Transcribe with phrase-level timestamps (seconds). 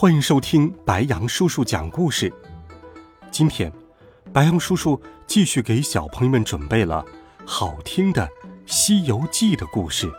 [0.00, 2.32] 欢迎收听白杨叔叔讲故事。
[3.30, 3.70] 今天，
[4.32, 7.04] 白杨叔叔继续给小朋友们准备了
[7.44, 8.26] 好听的
[8.64, 10.10] 《西游记》的故事。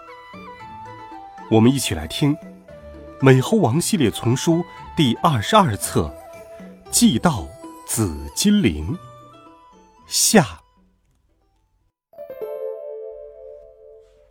[1.50, 2.36] 我们一起来听
[3.22, 4.64] 《美猴王》系列丛书
[4.96, 6.14] 第二十二册
[6.92, 7.48] 《祭到
[7.88, 8.94] 紫金陵》
[10.06, 10.62] 下。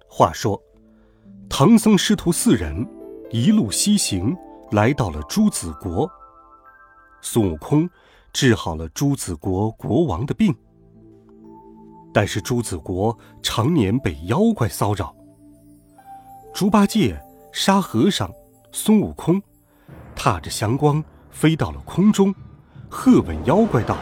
[0.06, 0.62] 话说，
[1.48, 2.88] 唐僧师徒四人
[3.32, 4.38] 一路西行。
[4.70, 6.08] 来到了朱子国，
[7.20, 7.90] 孙悟空
[8.32, 10.54] 治好了朱子国国王的病。
[12.14, 15.14] 但是朱子国常年被妖怪骚扰。
[16.54, 17.20] 猪八戒、
[17.52, 18.30] 沙和尚、
[18.70, 19.42] 孙悟空
[20.14, 22.32] 踏着祥光飞到了空中，
[22.88, 23.96] 喝问妖怪道：“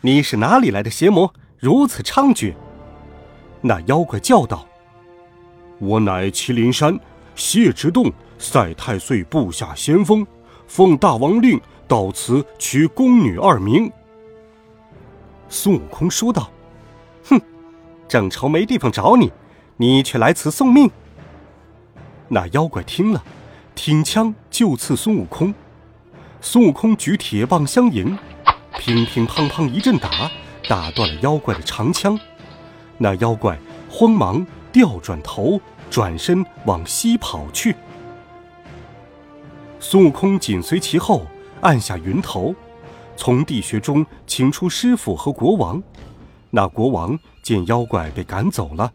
[0.00, 2.54] 你是哪里来的邪魔，如此猖獗？”
[3.62, 4.64] 那妖怪叫道
[5.80, 6.96] ：“我乃麒麟山
[7.34, 10.26] 谢之洞。”赛太岁部下先锋，
[10.66, 13.90] 奉大王令到此取宫女二名。
[15.48, 16.50] 孙悟空说道
[17.28, 17.40] ：“哼，
[18.08, 19.32] 正愁没地方找你，
[19.76, 20.90] 你却来此送命。”
[22.28, 23.22] 那妖怪听了，
[23.74, 25.54] 挺枪就刺孙悟空。
[26.40, 28.18] 孙悟空举铁棒相迎，
[28.78, 30.30] 乒乒乓乓一阵打，
[30.68, 32.18] 打断了妖怪的长枪。
[32.98, 37.74] 那妖怪慌忙调转头，转身往西跑去。
[39.88, 41.24] 孙悟空紧随其后，
[41.60, 42.52] 按下云头，
[43.16, 45.80] 从地穴中请出师傅和国王。
[46.50, 48.92] 那国王见妖怪被赶走了，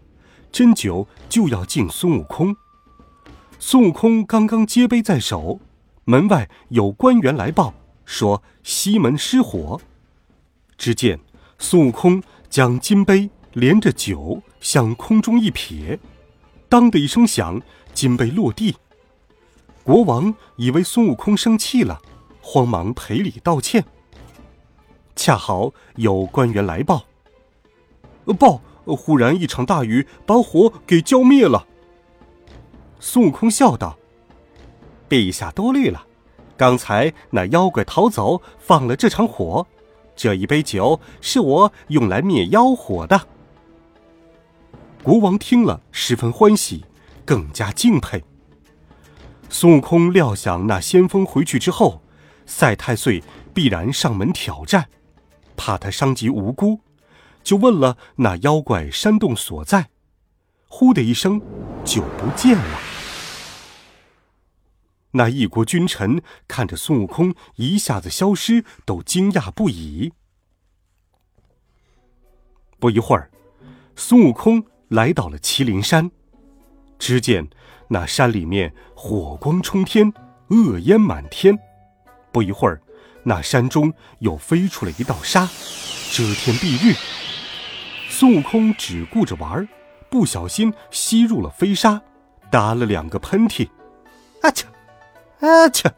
[0.51, 2.53] 斟酒就要敬孙悟空。
[3.57, 5.61] 孙悟空刚刚接杯在手，
[6.03, 7.73] 门外有官员来报
[8.03, 9.79] 说西门失火。
[10.77, 11.17] 只见
[11.57, 15.97] 孙悟空将金杯连着酒向空中一撇，
[16.67, 17.61] 当的一声响，
[17.93, 18.75] 金杯落地。
[19.83, 22.01] 国王以为孙悟空生气了，
[22.41, 23.83] 慌忙赔礼道歉。
[25.15, 27.05] 恰好有官员来报
[28.39, 31.67] ：“报，忽然一场大雨把火给浇灭了。”
[32.99, 33.97] 孙悟空笑道
[35.09, 36.05] ：“陛下多虑了，
[36.55, 39.65] 刚才那妖怪逃走，放了这场火。
[40.15, 43.27] 这一杯酒是我用来灭妖火的。”
[45.01, 46.85] 国王听了十分欢喜，
[47.25, 48.23] 更加敬佩。
[49.53, 52.01] 孙悟空料想那先锋回去之后，
[52.45, 53.21] 赛太岁
[53.53, 54.89] 必然上门挑战，
[55.57, 56.79] 怕他伤及无辜，
[57.43, 59.89] 就问了那妖怪山洞所在。
[60.69, 61.41] 呼的一声，
[61.83, 62.79] 就不见了。
[65.11, 70.13] 那一国君臣看着孙悟空一下子消失，都惊讶不已。
[72.79, 73.29] 不一会儿，
[73.97, 76.09] 孙悟空来到了麒麟山，
[76.97, 77.49] 只见。
[77.93, 80.13] 那山里面火光冲天，
[80.47, 81.59] 恶烟满天。
[82.31, 82.81] 不一会儿，
[83.21, 85.45] 那山中又飞出了一道沙，
[86.09, 86.95] 遮天蔽日。
[88.07, 89.67] 孙悟空只顾着玩，
[90.09, 92.01] 不小心吸入了飞沙，
[92.49, 93.67] 打了两个喷嚏，
[94.41, 94.67] 啊切，
[95.41, 95.93] 啊切，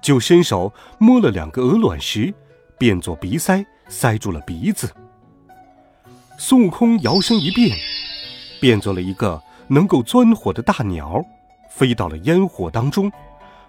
[0.00, 2.32] 就伸手摸了两个鹅卵石，
[2.78, 4.88] 变作鼻塞，塞住了鼻子。
[6.38, 7.76] 孙悟空摇身一变，
[8.60, 9.42] 变作了一个。
[9.72, 11.24] 能够钻火的大鸟，
[11.70, 13.10] 飞到了烟火当中，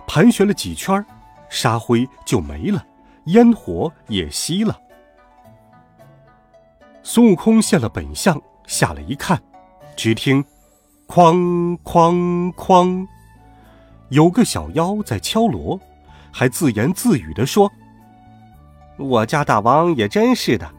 [0.06, 1.04] 盘旋了几圈，
[1.48, 2.86] 沙灰就没了，
[3.28, 4.78] 烟火也熄了。
[7.04, 8.38] 孙悟空现了本相，
[8.68, 9.42] 下来一看，
[9.96, 10.44] 只听
[11.08, 13.08] “哐哐哐”，
[14.12, 15.80] 有个小妖在敲锣，
[16.34, 17.72] 还自言自语地说
[19.00, 20.70] ：“我家大王也真是的，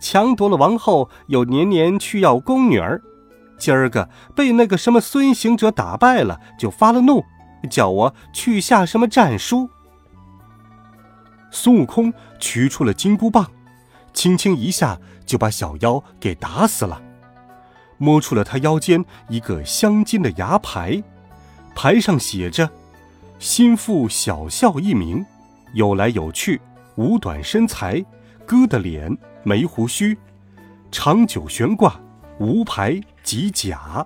[0.00, 2.98] 强夺了王后，又年年去要宫女儿。”
[3.60, 7.22] 今儿个被那个什么孙行者打败了，就发了怒，
[7.70, 9.68] 叫我去下什么战书。
[11.52, 13.48] 孙悟空取出了金箍棒，
[14.14, 17.02] 轻轻一下就把小妖给打死了，
[17.98, 21.02] 摸出了他腰间一个镶金的牙牌，
[21.74, 22.70] 牌上写着
[23.38, 25.24] “心腹小笑”一名，
[25.74, 26.60] 有来有去，
[26.94, 27.96] 五短身材，
[28.46, 30.16] 疙瘩脸，没胡须，
[30.90, 32.00] 长久悬挂，
[32.38, 33.00] 无牌。
[33.30, 34.04] 即甲。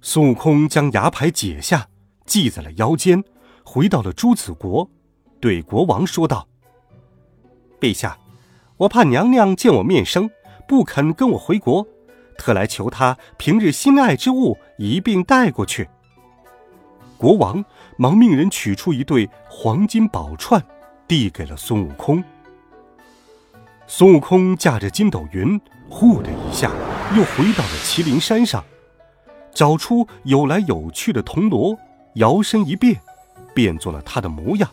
[0.00, 1.88] 孙悟空将牙牌解下，
[2.24, 3.24] 系在了腰间，
[3.64, 4.88] 回到了朱子国，
[5.40, 6.46] 对国王说道
[7.82, 8.16] ：“陛下，
[8.76, 10.30] 我怕娘娘见我面生，
[10.68, 11.84] 不肯跟我回国，
[12.38, 15.88] 特来求他平日心爱之物一并带过去。”
[17.18, 17.64] 国王
[17.96, 20.64] 忙命人取出一对黄金宝串，
[21.08, 22.22] 递给了孙悟空。
[23.88, 26.70] 孙悟空驾着筋斗云，呼的一下，
[27.14, 28.62] 又回到了麒麟山上，
[29.54, 31.78] 找出有来有去的铜锣，
[32.14, 33.00] 摇身一变，
[33.54, 34.68] 变作了他的模样，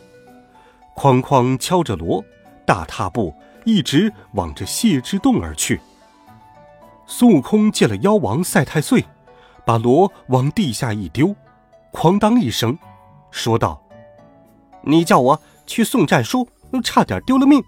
[0.96, 2.22] 哐哐敲着锣，
[2.66, 3.32] 大踏步
[3.64, 5.80] 一直往着谢之洞而去。
[7.06, 9.04] 孙悟空见了妖王赛太岁，
[9.64, 11.34] 把锣往地下一丢，
[11.92, 12.76] 哐当一声，
[13.30, 13.80] 说道
[14.82, 16.48] ：“你叫我去送战书，
[16.82, 17.62] 差点丢了命。”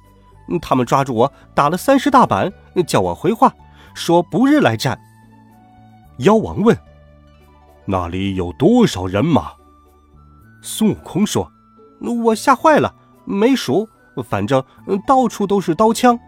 [0.61, 2.53] 他们抓住我，打了三十大板，
[2.87, 3.55] 叫我回话，
[3.97, 5.01] 说不日来战。
[6.19, 6.77] 妖王问
[7.87, 9.53] ：“那里有多少人马？”
[10.61, 11.51] 孙悟空说
[12.25, 12.95] ：“我吓坏了，
[13.25, 13.89] 没数，
[14.29, 14.63] 反正
[15.07, 16.19] 到处都是刀枪。”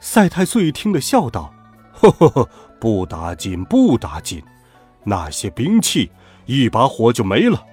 [0.00, 1.54] 赛太岁听了，笑道
[1.94, 2.48] ：“呵呵呵，
[2.80, 4.42] 不打紧，不打紧，
[5.04, 6.10] 那些兵器
[6.46, 7.64] 一把火就没了。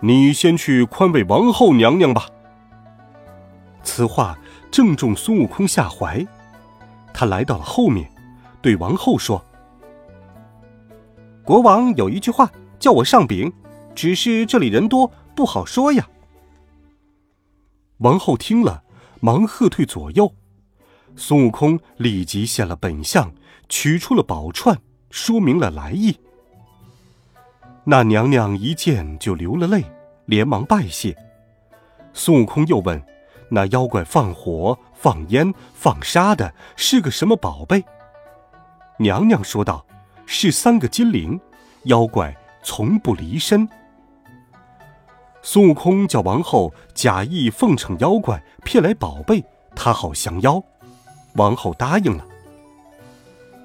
[0.00, 2.26] 你先去宽慰王后娘娘吧。”
[3.82, 4.38] 此话
[4.70, 6.24] 正中孙悟空下怀，
[7.14, 8.10] 他来到了后面，
[8.60, 9.44] 对王后说
[11.44, 13.52] ：“国王有一句话叫我上禀，
[13.94, 16.08] 只是这里人多不好说呀。”
[17.98, 18.82] 王后听了，
[19.20, 20.32] 忙喝退左右。
[21.14, 23.32] 孙悟空立即现了本相，
[23.68, 24.78] 取出了宝串，
[25.10, 26.18] 说明了来意。
[27.84, 29.84] 那娘娘一见就流了泪，
[30.26, 31.16] 连忙拜谢。
[32.12, 33.00] 孙悟空又问。
[33.54, 37.84] 那妖怪放火、放烟、放沙的是个什么宝贝？
[38.98, 39.84] 娘娘说道
[40.26, 41.40] ：“是三个金铃，
[41.86, 42.32] 妖怪
[42.62, 43.68] 从不离身。”
[45.42, 49.44] 孙悟空叫王后假意奉承妖怪，骗来宝贝，
[49.74, 50.62] 他好降妖。
[51.34, 52.24] 王后答应了。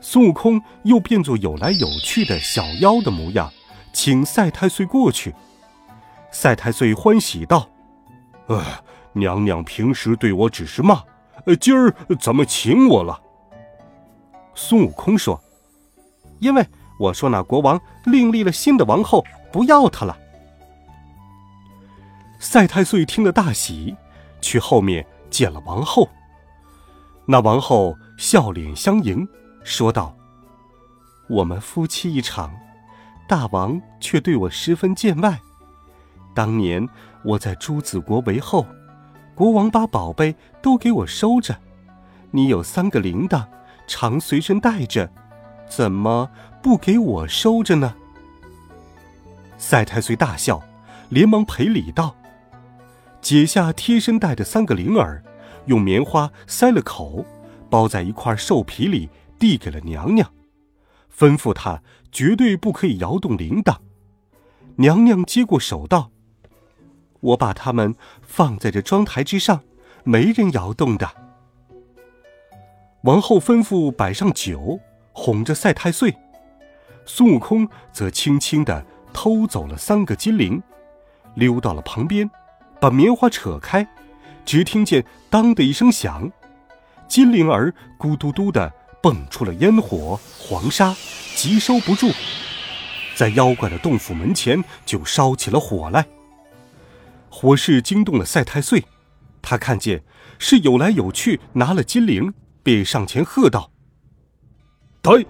[0.01, 3.53] 孙悟空又变作有来有去的小妖的模样，
[3.93, 5.35] 请赛太岁过去。
[6.31, 7.69] 赛太岁欢喜道
[8.49, 8.65] ：“呃。”
[9.13, 11.01] 娘娘平时对我只是骂，
[11.55, 13.21] 今儿怎么请我了？
[14.53, 15.39] 孙悟空说
[16.39, 16.67] ：“因为
[16.99, 20.17] 我说那国王另立了新的王后，不要他了。”
[22.39, 23.95] 赛太岁听了大喜，
[24.41, 26.09] 去后面见了王后。
[27.25, 29.27] 那王后笑脸相迎，
[29.63, 30.15] 说道
[31.29, 32.51] ：“我们夫妻一场，
[33.27, 35.39] 大王却对我十分见外。
[36.35, 36.87] 当年
[37.23, 38.65] 我在朱子国为后。”
[39.37, 41.59] 国王把宝贝都给我收着，
[42.31, 43.45] 你有三个铃铛，
[43.85, 45.11] 常随身带着，
[45.69, 47.93] 怎么不给我收着呢？
[49.59, 50.63] 赛太岁大笑，
[51.09, 52.15] 连忙赔礼道
[53.21, 55.23] ：“解下贴身带的三个铃儿，
[55.67, 57.23] 用棉花塞了口，
[57.69, 59.07] 包在一块兽皮里，
[59.37, 60.31] 递给了娘娘，
[61.15, 63.77] 吩咐她绝对不可以摇动铃铛。
[64.77, 66.09] 娘娘接过手道。”
[67.19, 69.61] 我把他们放在这妆台之上，
[70.03, 71.09] 没人摇动的。
[73.03, 74.79] 王后吩咐摆上酒，
[75.13, 76.15] 哄着赛太岁。
[77.05, 80.61] 孙悟空则轻轻的偷走了三个金铃，
[81.35, 82.29] 溜到了旁边，
[82.81, 83.87] 把棉花扯开，
[84.45, 86.29] 只听见“当”的一声响，
[87.07, 90.93] 金铃儿咕嘟嘟的蹦出了烟火、黄沙，
[91.35, 92.11] 急收不住，
[93.15, 96.05] 在妖怪的洞府门前就烧起了火来。
[97.39, 98.83] 火势惊动了赛太岁，
[99.43, 100.03] 他看见
[100.39, 103.69] 是有来有去，拿了金铃，便上前喝道
[105.03, 105.23] ：“呆，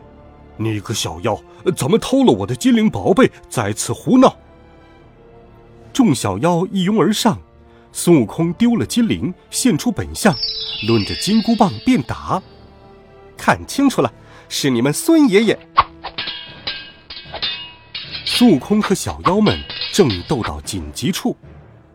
[0.55, 1.37] 你个小妖，
[1.75, 4.37] 怎么偷了我的金铃宝贝，在此胡闹？”
[5.91, 7.37] 众小妖一拥而上，
[7.91, 10.33] 孙悟空丢了金铃，现出本相，
[10.87, 12.41] 抡着金箍棒便打。
[13.35, 14.09] 看清楚了，
[14.47, 15.59] 是你们孙爷爷！
[18.23, 19.59] 孙悟空和小妖们
[19.91, 21.35] 正斗到紧急处。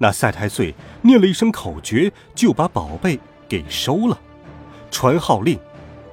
[0.02, 4.18] 那赛太岁念了一声口诀，就把宝贝给收了，
[4.90, 5.56] 传号令，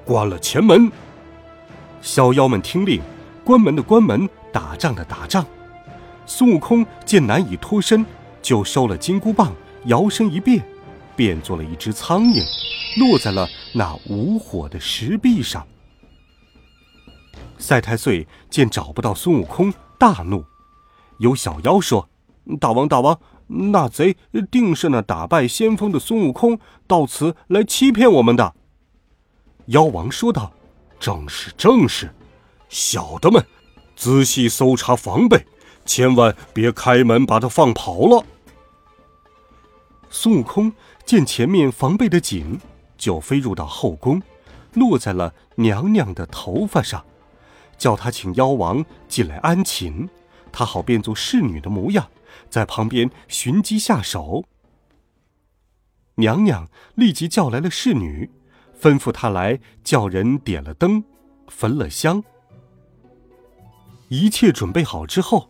[0.05, 0.91] 关了前门。
[1.99, 3.01] 小妖们听令，
[3.43, 5.43] 关门的关门，打仗的打仗。
[6.27, 8.05] 孙悟空见难以脱身，
[8.43, 9.55] 就收了金箍棒，
[9.85, 10.63] 摇身一变，
[11.15, 12.45] 变做了一只苍蝇，
[12.99, 15.65] 落在了那无火的石壁上。
[17.57, 20.45] 赛太岁见找不到孙悟空，大怒。
[21.17, 22.07] 有小妖说
[22.61, 23.19] ：“大王，大王。”
[23.51, 24.15] 那贼
[24.51, 28.53] 定是那打败先锋的孙悟空到此来欺骗我们的。
[29.65, 30.51] 妖王说道
[30.99, 32.13] ：“正是，正是，
[32.69, 33.43] 小的们，
[33.95, 35.45] 仔细搜查防备，
[35.85, 38.23] 千万别开门把他放跑了。”
[40.09, 40.71] 孙悟空
[41.05, 42.59] 见前面防备的紧，
[42.97, 44.21] 就飞入到后宫，
[44.73, 47.03] 落在了娘娘的头发上，
[47.77, 50.07] 叫他请妖王进来安寝，
[50.51, 52.07] 他好变作侍女的模样，
[52.49, 54.43] 在旁边寻机下手。
[56.15, 58.29] 娘娘立即叫来了侍女，
[58.79, 61.03] 吩咐她来叫人点了灯，
[61.47, 62.23] 焚了香。
[64.09, 65.47] 一切准备好之后，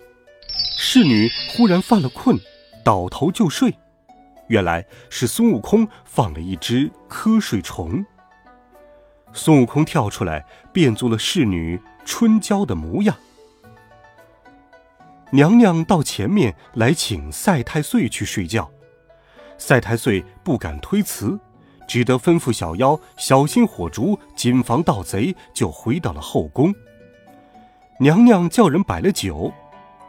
[0.77, 2.37] 侍女忽然犯了困，
[2.83, 3.73] 倒头就睡。
[4.47, 8.05] 原来是孙悟空放了一只瞌睡虫。
[9.31, 13.15] 孙悟空跳出来，变作了侍女春娇的模样。
[15.31, 18.69] 娘娘到前面来请赛太岁去睡觉。
[19.57, 21.39] 赛太岁不敢推辞，
[21.88, 26.74] 只得吩咐小妖小心火烛，谨防盗贼，就回到了后宫。
[28.00, 29.51] 娘娘叫人摆了酒，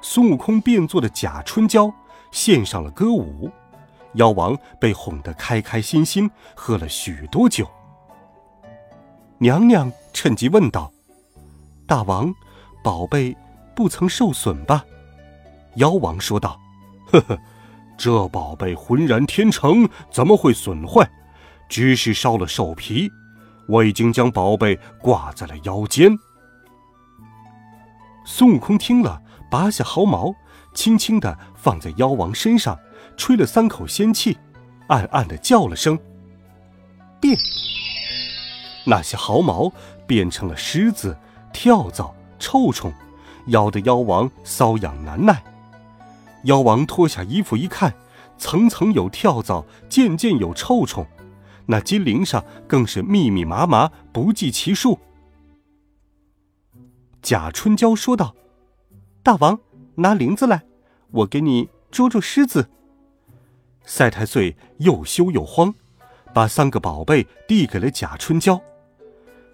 [0.00, 1.93] 孙悟空变作的假春娇
[2.31, 3.50] 献上了歌舞，
[4.15, 7.69] 妖王被哄得开开心心，喝了许多酒。
[9.39, 10.93] 娘娘趁机问道
[11.87, 12.33] ：“大王，
[12.85, 13.37] 宝贝
[13.75, 14.85] 不曾受损吧？”
[15.77, 16.59] 妖王说道
[17.12, 17.39] ：“呵呵。”
[17.99, 21.07] 这宝贝浑然天成，怎么会损坏？
[21.69, 23.11] 只是烧了兽皮。
[23.69, 26.19] 我已经将宝贝挂在了腰间。
[28.25, 30.35] 孙悟空听了，拔下毫毛，
[30.73, 32.79] 轻轻的放在妖王身上，
[33.19, 34.39] 吹了三口仙气，
[34.89, 35.99] 暗暗的叫了声
[37.21, 37.37] “变”。
[38.87, 39.71] 那些毫毛
[40.07, 41.15] 变成了虱子、
[41.53, 42.91] 跳蚤、臭虫，
[43.49, 45.43] 咬得妖王瘙痒难耐。
[46.44, 47.94] 妖王脱下衣服一看，
[48.38, 51.06] 层层有跳蚤，件件有臭虫，
[51.66, 54.99] 那金铃上更是密密麻麻，不计其数。
[57.20, 58.35] 贾春娇说道
[59.23, 59.59] ：“大王，
[59.97, 60.62] 拿铃子来，
[61.11, 62.70] 我给你捉捉虱子。”
[63.85, 65.75] 赛太岁又羞又慌，
[66.32, 68.61] 把三个宝贝递给了贾春娇。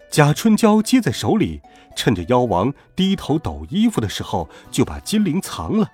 [0.09, 1.61] 贾春娇接在手里，
[1.97, 5.91] 趁着妖王低头抖衣服的时候，就把金铃藏了。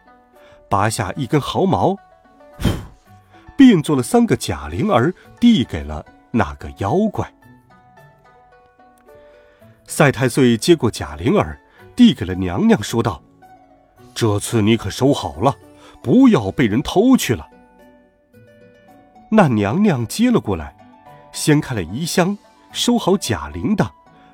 [0.73, 1.95] 拔下一根毫毛，
[3.59, 7.31] 变做了三个假灵儿，递给了那个妖怪。
[9.87, 11.61] 赛太岁接过假灵儿，
[11.95, 13.23] 递给了娘娘，说道
[14.17, 15.55] ：“这次你可收好了，
[16.03, 17.47] 不要被人偷去了。”
[19.31, 20.75] 那娘娘接了过来，
[21.33, 22.39] 掀开了衣箱，
[22.73, 23.91] 收好假铃铛，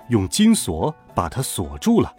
[0.07, 2.15] 用金锁把它锁住了。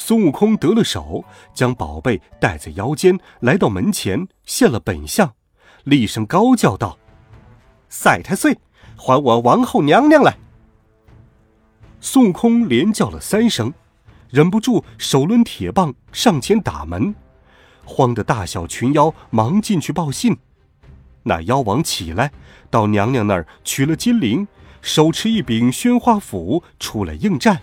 [0.00, 5.34] 孙悟空得了手，将宝贝戴在腰间，来到门前，现了本相，
[5.84, 6.98] 厉声高叫道
[7.90, 8.58] ：“赛太岁，
[8.96, 10.38] 还我王后娘娘来！”
[12.00, 13.74] 孙悟空连叫了三声，
[14.30, 17.14] 忍不住手抡铁棒上前打门，
[17.84, 20.38] 慌得大小群妖忙进去报信。
[21.24, 22.32] 那妖王起来，
[22.70, 24.48] 到娘娘那儿取了金铃，
[24.80, 27.60] 手持一柄宣花斧出来应战。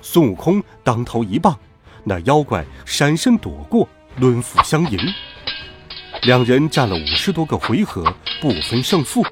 [0.00, 1.58] 孙悟空当头一棒，
[2.04, 3.88] 那妖怪闪身躲过，
[4.18, 4.98] 抡斧相迎。
[6.22, 9.24] 两人战了五十多个回合，不分胜负。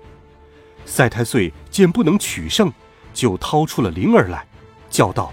[0.84, 2.72] 赛太岁见不能取胜，
[3.12, 4.46] 就掏出了铃儿来，
[4.88, 5.32] 叫道：“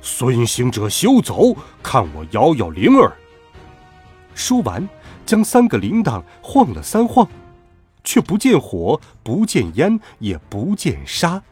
[0.00, 3.12] 孙行者休走，看我摇摇铃儿。”
[4.34, 4.88] 说完，
[5.26, 7.28] 将三个铃铛晃了三晃，
[8.04, 11.42] 却不见火，不见烟，也不见沙。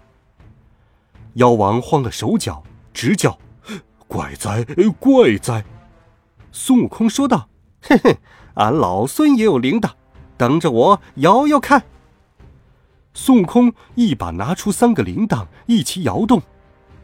[1.35, 2.63] 妖王慌了手脚。
[2.93, 3.39] 直叫
[4.07, 4.65] ：“怪哉，
[4.99, 5.65] 怪哉！”
[6.53, 7.49] 孙悟空说道
[7.83, 8.19] ：“嘿嘿，
[8.55, 9.91] 俺老孙也有铃铛，
[10.37, 11.85] 等着我摇摇看。”
[13.15, 16.43] 孙悟空一把拿出三个铃铛，一起摇动，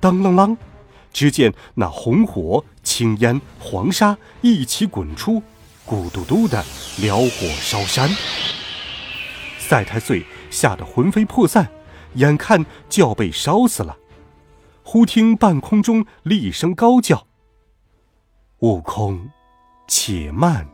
[0.00, 0.56] 当啷啷，
[1.12, 5.42] 只见那红火、青烟、黄沙一起滚出，
[5.86, 6.64] 咕嘟嘟的
[6.98, 8.08] 燎火烧山。
[9.58, 11.68] 赛太岁吓得魂飞魄散，
[12.14, 13.96] 眼看就要被烧死了。
[14.88, 17.26] 忽听半空中厉声高叫
[18.62, 19.28] ：“悟空，
[19.88, 20.64] 且慢！”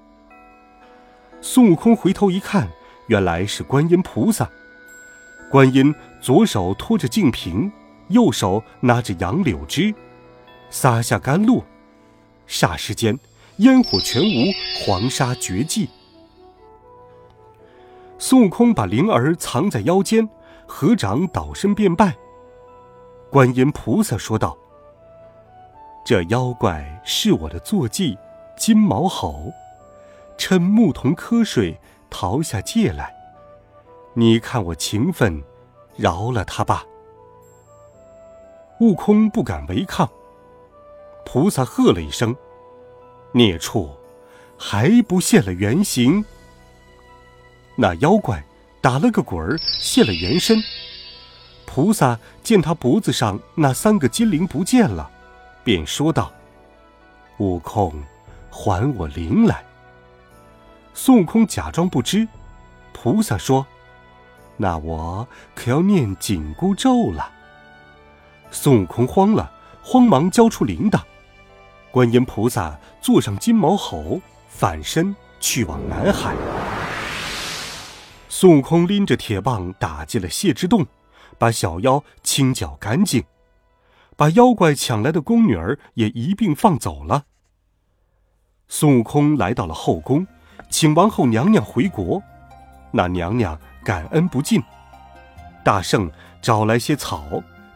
[1.40, 2.68] 孙悟空回头一看，
[3.06, 4.50] 原来是观音菩萨。
[5.50, 7.72] 观音左手托着净瓶，
[8.08, 9.94] 右手拿着杨柳枝，
[10.68, 11.64] 撒下甘露，
[12.46, 13.18] 霎时间
[13.56, 14.52] 烟火全无，
[14.84, 15.88] 黄沙绝迹。
[18.18, 20.28] 孙悟空把灵儿藏在腰间，
[20.66, 22.14] 合掌倒身便拜。
[23.32, 24.54] 观音菩萨说道
[26.04, 28.14] ：“这妖怪是我的坐骑
[28.58, 29.50] 金毛猴，
[30.36, 33.10] 趁牧童瞌睡逃下界来。
[34.12, 35.42] 你看我情分，
[35.96, 36.84] 饶了他吧。”
[38.80, 40.06] 悟空不敢违抗。
[41.24, 42.36] 菩萨喝了一声
[43.32, 43.88] ：“孽畜，
[44.58, 46.22] 还不现了原形？
[47.76, 48.44] 那妖怪
[48.82, 50.62] 打了个滚儿，现了原身。
[51.74, 55.10] 菩萨见他脖子上那三个金铃不见了，
[55.64, 56.30] 便说道
[57.40, 57.94] ：“悟空，
[58.50, 59.64] 还我铃来。”
[60.92, 62.28] 孙悟空假装不知。
[62.92, 63.66] 菩萨说
[64.58, 67.32] ：“那我可要念紧箍咒了。”
[68.52, 69.50] 孙悟空慌了，
[69.82, 71.00] 慌忙交出铃铛。
[71.90, 76.34] 观音菩萨坐上金毛猴，反身去往南海。
[78.28, 80.86] 孙悟空拎着铁棒打进了谢之洞，
[81.42, 83.24] 把小妖清剿干净，
[84.16, 87.24] 把妖怪抢来的宫女儿也一并放走了。
[88.68, 90.24] 孙悟空来到了后宫，
[90.70, 92.22] 请王后娘娘回国。
[92.92, 94.62] 那娘娘感恩不尽，
[95.64, 96.08] 大圣
[96.40, 97.24] 找来些草。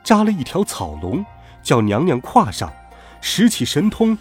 [0.05, 1.27] 扎了一条草龙，
[1.61, 2.73] 叫娘娘跨上，
[3.21, 4.17] 使起神通，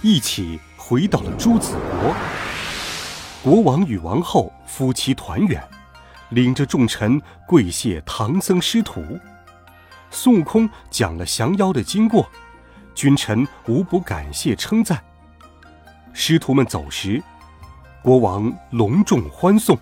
[0.00, 2.16] 一起回到了朱子国。
[3.42, 5.62] 国王与王后夫妻团圆，
[6.30, 9.02] 领着众臣跪谢唐僧师徒。
[10.10, 12.28] 孙悟空讲了降妖的经过，
[12.94, 15.02] 君臣无不感谢称赞。
[16.12, 17.22] 师徒们走时，
[18.02, 19.78] 国王隆重欢送，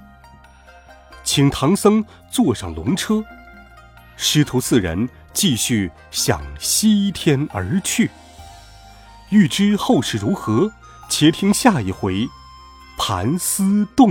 [1.22, 3.24] 请唐僧坐上龙车。
[4.16, 5.08] 师徒四人。
[5.34, 8.08] 继续向西天而去。
[9.30, 10.72] 欲知后事如何，
[11.08, 12.14] 且听下一回
[12.96, 14.10] 《盘丝洞》。